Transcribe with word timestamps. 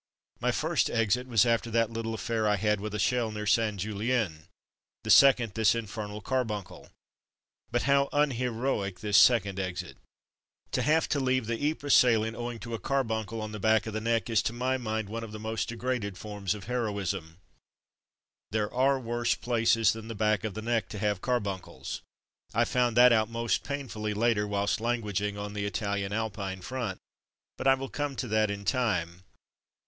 My 0.39 0.51
first 0.51 0.89
exit 0.89 1.27
was 1.27 1.45
after 1.45 1.69
that 1.69 1.91
little 1.91 2.17
aff^air 2.17 2.47
I 2.47 2.55
had 2.55 2.79
with 2.81 2.95
a 2.95 2.97
shell 2.97 3.29
near 3.29 3.45
St. 3.45 3.79
Julien— 3.79 4.47
the 5.03 5.11
second, 5.11 5.53
this 5.53 5.75
infernal 5.75 6.21
car 6.21 6.43
buncle. 6.43 6.89
But 7.69 7.83
how 7.83 8.09
unheroic 8.11 9.01
this 9.01 9.15
second 9.15 9.59
exit! 9.59 9.97
To 10.71 10.81
have 10.81 11.07
to 11.09 11.19
leave 11.19 11.45
the 11.45 11.53
Ypres 11.53 11.93
salient 11.93 12.33
.^ 11.93 12.33
^^^1 12.33 12.33
9 12.33 12.33
Hospital 12.33 12.33
in 12.33 12.33
Bailleul 12.33 12.41
129 12.41 12.43
owing 12.43 12.59
to 12.61 12.73
a 12.73 12.79
carbuncle 12.79 13.41
on 13.43 13.51
the 13.51 13.59
back 13.59 13.85
of 13.85 13.93
the 13.93 14.01
neck 14.01 14.27
is 14.27 14.41
to 14.41 14.53
my 14.53 14.77
mind 14.79 15.07
one 15.07 15.23
of 15.23 15.31
the 15.31 15.39
most 15.39 15.69
degraded 15.69 16.17
forms 16.17 16.55
of 16.55 16.63
heroism. 16.63 17.37
There 18.49 18.73
are 18.73 18.99
worse 18.99 19.35
places 19.35 19.93
than 19.93 20.07
the 20.07 20.15
back 20.15 20.43
of 20.43 20.55
the 20.55 20.63
neck 20.63 20.89
to 20.89 20.97
have 20.97 21.21
car 21.21 21.39
buncles. 21.39 22.01
I 22.55 22.65
found 22.65 22.97
that 22.97 23.13
out 23.13 23.29
most 23.29 23.63
pain 23.63 23.87
fully, 23.87 24.15
later, 24.15 24.47
whilst 24.47 24.81
languishing 24.81 25.37
on 25.37 25.53
the 25.53 25.67
Italian 25.67 26.11
alpine 26.11 26.61
front; 26.61 26.97
but 27.55 27.67
I 27.67 27.75
will 27.75 27.87
come 27.89 28.15
to 28.15 28.27
that 28.29 28.49
in 28.49 28.65
time. 28.65 29.25